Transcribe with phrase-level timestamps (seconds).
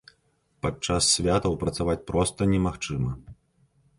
[0.65, 3.11] Падчас святаў працаваць проста немагчыма.